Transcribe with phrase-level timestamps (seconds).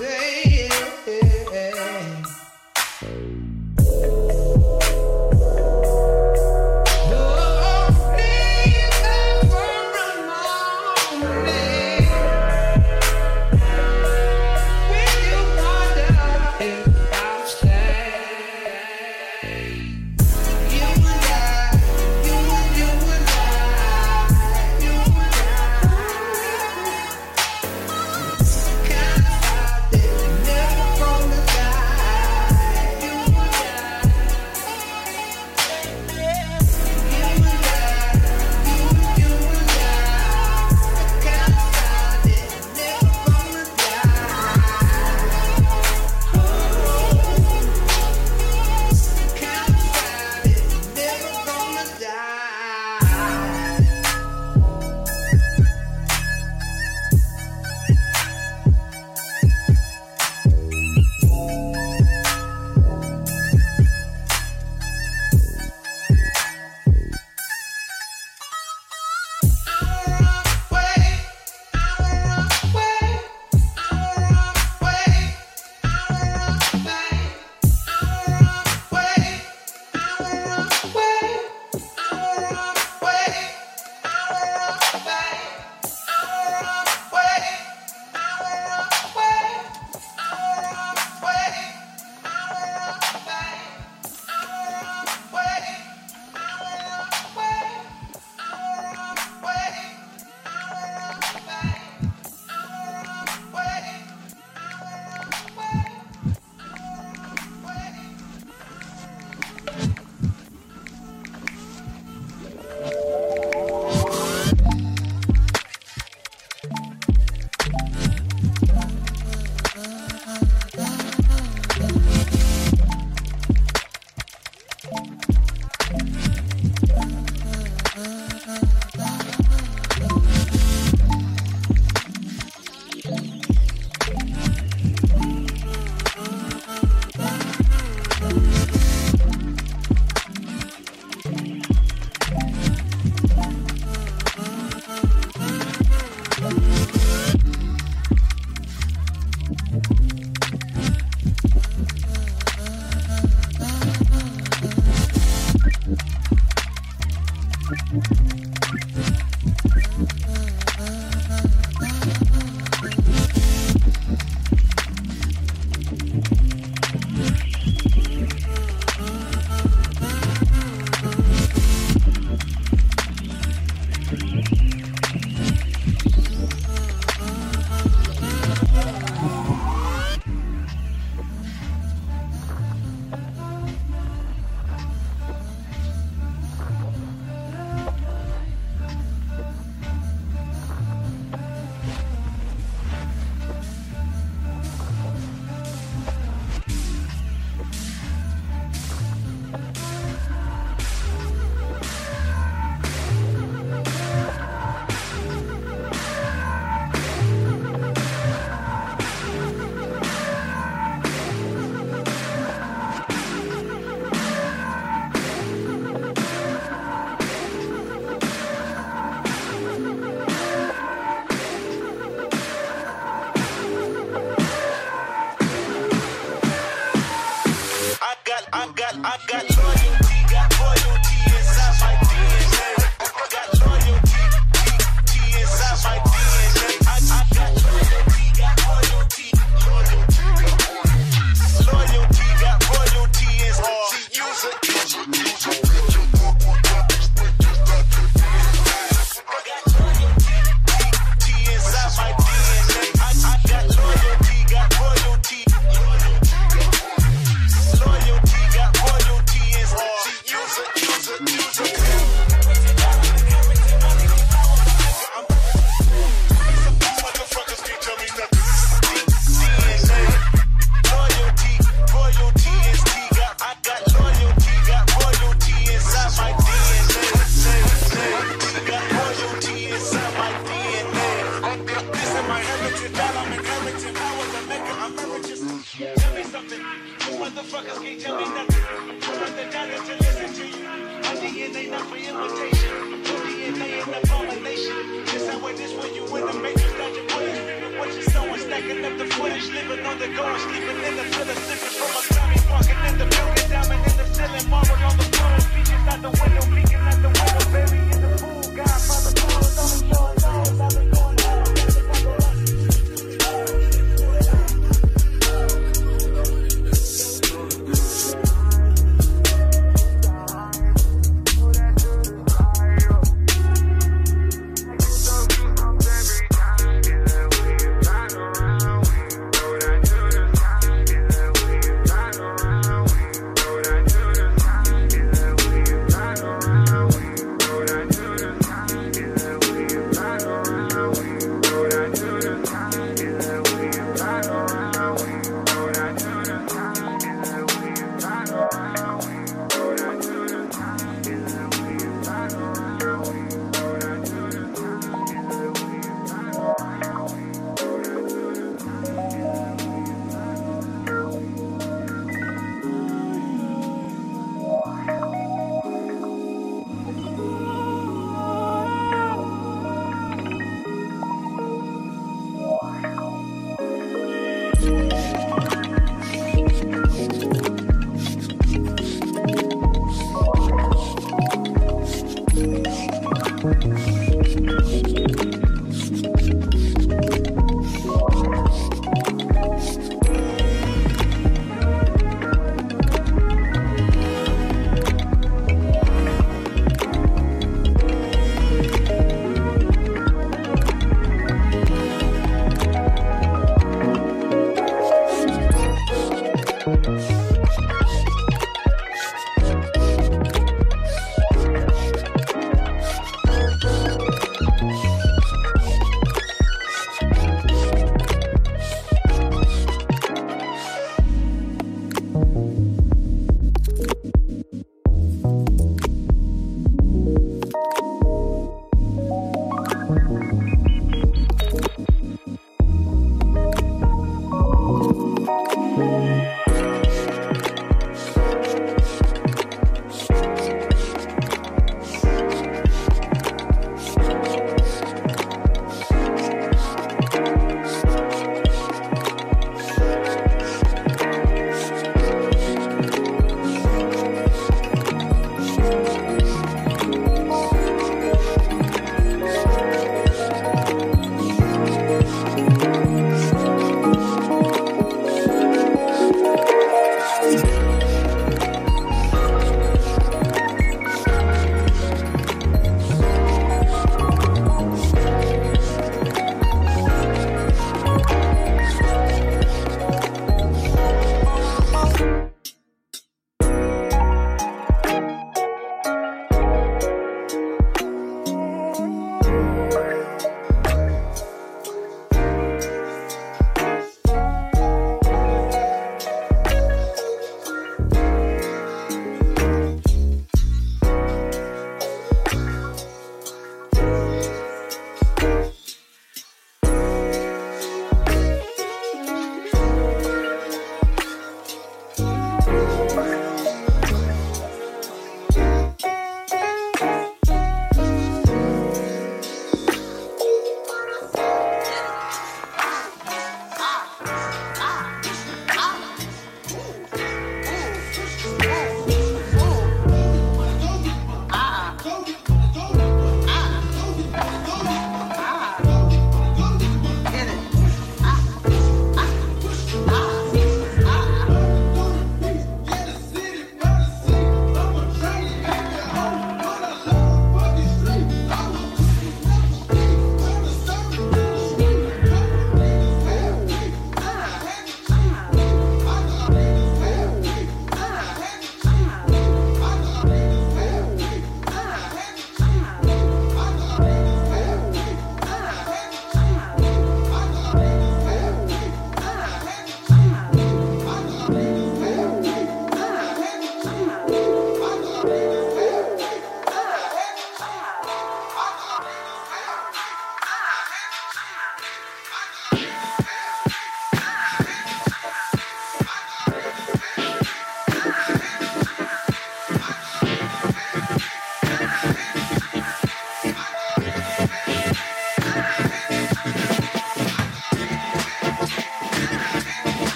[0.00, 0.29] Yeah.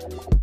[0.00, 0.37] you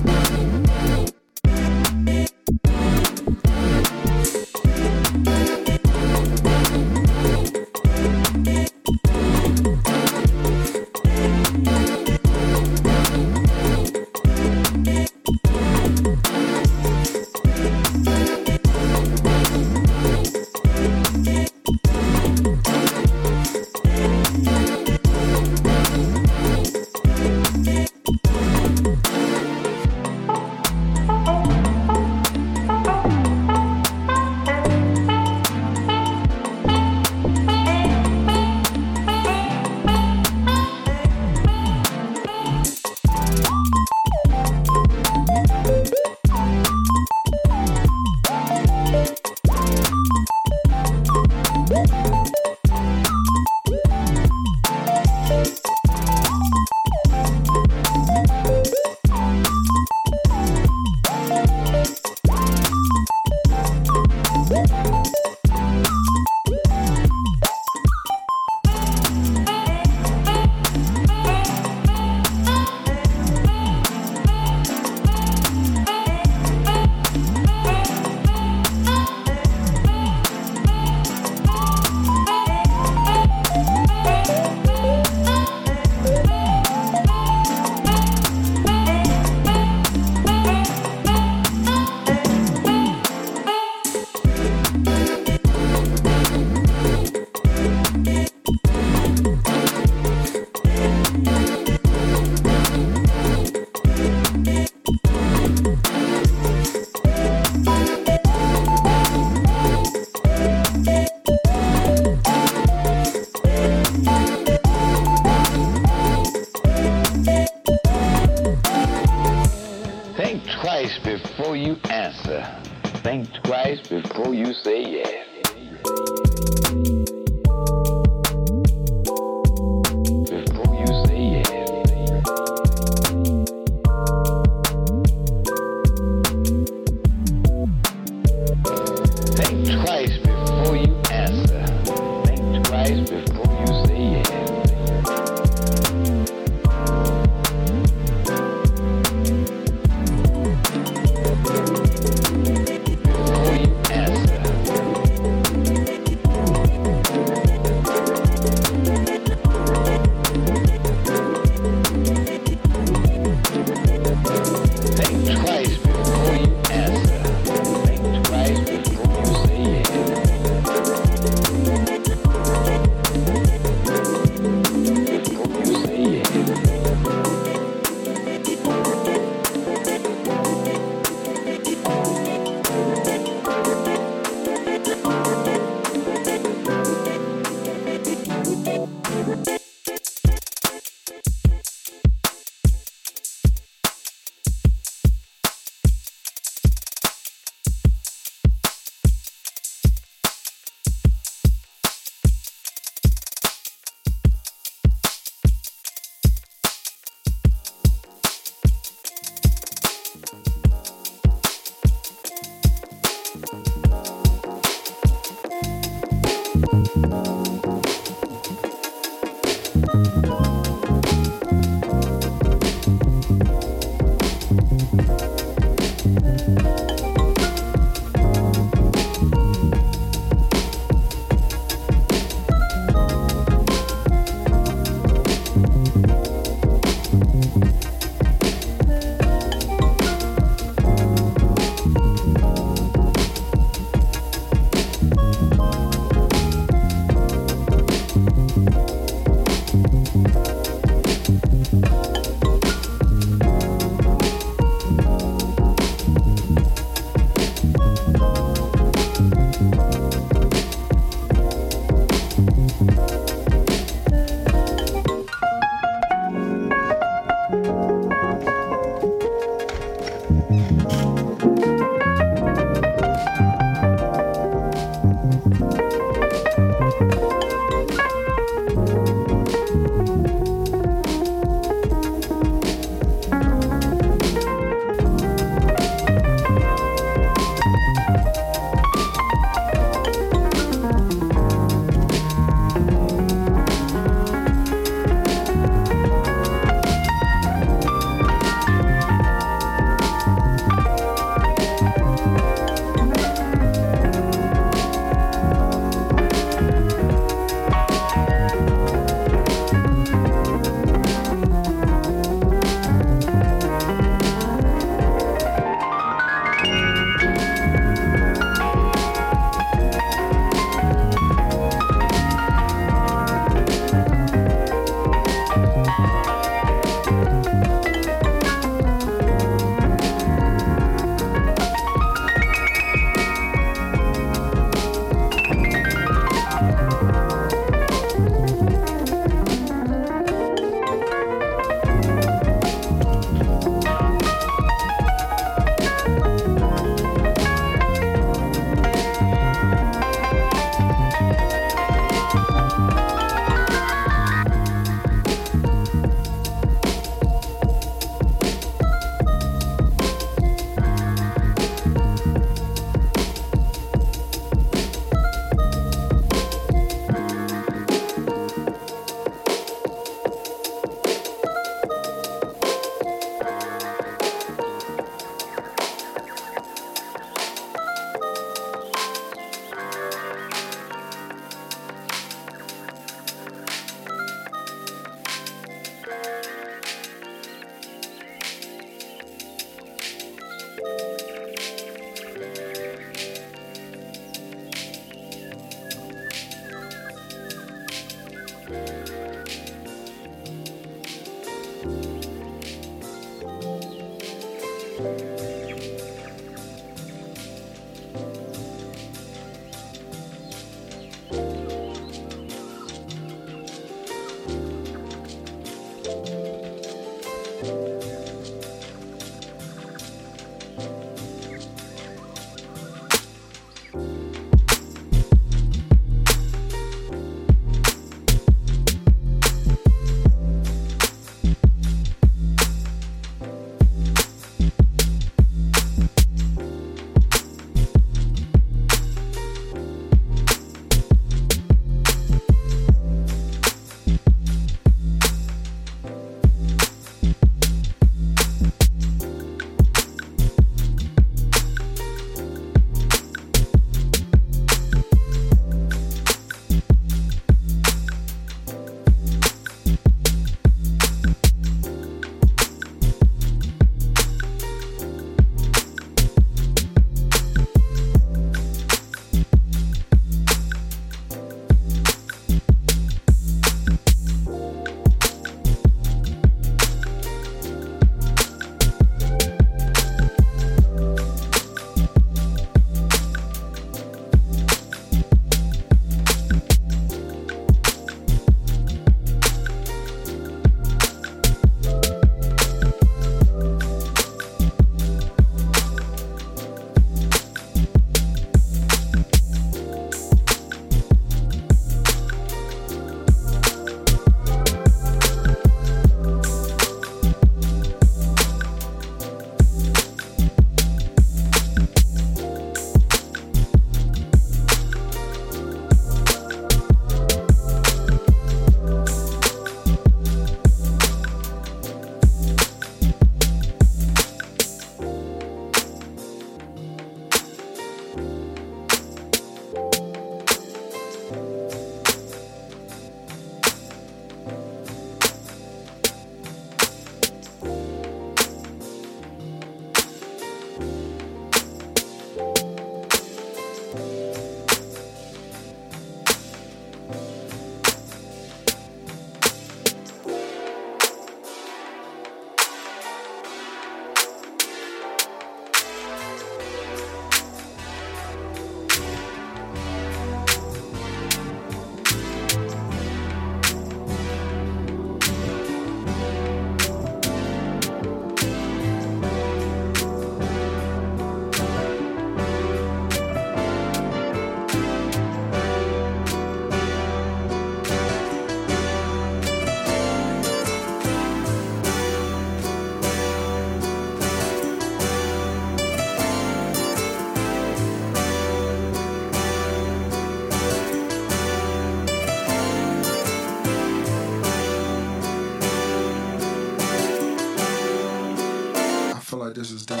[599.61, 600.00] This is the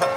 [0.00, 0.15] ハ!